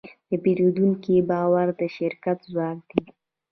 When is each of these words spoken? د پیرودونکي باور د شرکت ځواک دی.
د 0.29 0.31
پیرودونکي 0.43 1.15
باور 1.29 1.67
د 1.79 1.81
شرکت 1.97 2.37
ځواک 2.51 2.79
دی. 2.89 3.01